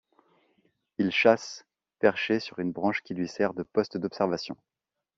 [0.97, 1.63] Il chasse
[1.99, 4.57] perché sur une branche qui lui sert de poste d'observation.